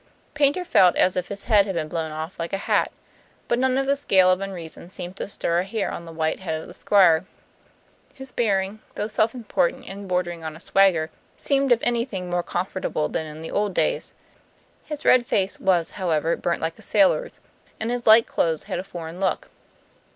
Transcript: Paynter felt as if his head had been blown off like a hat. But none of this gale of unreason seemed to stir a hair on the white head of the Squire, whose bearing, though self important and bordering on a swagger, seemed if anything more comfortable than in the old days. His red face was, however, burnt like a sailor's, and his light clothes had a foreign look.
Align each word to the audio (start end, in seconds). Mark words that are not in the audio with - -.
Paynter 0.33 0.65
felt 0.65 0.95
as 0.95 1.15
if 1.15 1.27
his 1.27 1.43
head 1.43 1.67
had 1.67 1.75
been 1.75 1.87
blown 1.87 2.11
off 2.11 2.39
like 2.39 2.53
a 2.53 2.57
hat. 2.65 2.91
But 3.47 3.59
none 3.59 3.77
of 3.77 3.85
this 3.85 4.03
gale 4.03 4.31
of 4.31 4.41
unreason 4.41 4.89
seemed 4.89 5.15
to 5.17 5.29
stir 5.29 5.59
a 5.59 5.63
hair 5.63 5.91
on 5.91 6.05
the 6.05 6.11
white 6.11 6.39
head 6.39 6.59
of 6.59 6.67
the 6.67 6.73
Squire, 6.73 7.25
whose 8.15 8.31
bearing, 8.31 8.79
though 8.95 9.05
self 9.05 9.35
important 9.35 9.87
and 9.87 10.07
bordering 10.07 10.43
on 10.43 10.55
a 10.55 10.59
swagger, 10.59 11.11
seemed 11.37 11.71
if 11.71 11.81
anything 11.83 12.31
more 12.31 12.41
comfortable 12.41 13.09
than 13.09 13.27
in 13.27 13.43
the 13.43 13.51
old 13.51 13.75
days. 13.75 14.15
His 14.85 15.05
red 15.05 15.27
face 15.27 15.59
was, 15.59 15.91
however, 15.91 16.35
burnt 16.35 16.61
like 16.63 16.79
a 16.79 16.81
sailor's, 16.81 17.39
and 17.79 17.91
his 17.91 18.07
light 18.07 18.25
clothes 18.25 18.63
had 18.63 18.79
a 18.79 18.83
foreign 18.83 19.19
look. 19.19 19.51